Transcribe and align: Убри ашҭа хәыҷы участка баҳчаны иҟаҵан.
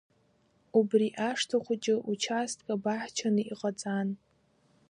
Убри 0.79 1.07
ашҭа 1.29 1.57
хәыҷы 1.63 1.95
участка 2.11 2.73
баҳчаны 2.83 3.41
иҟаҵан. 3.53 4.09